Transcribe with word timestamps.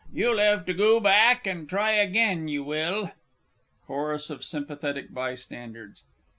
you'll 0.11 0.39
'ev 0.39 0.65
to 0.65 0.73
goo 0.73 0.99
back 0.99 1.45
and 1.45 1.69
try 1.69 1.91
agen 1.93 2.47
you 2.47 2.63
will. 2.63 3.11
CHORUS 3.85 4.31
OF 4.31 4.43
SYMPATHETIC 4.43 5.13
BYSTANDERS. 5.13 6.01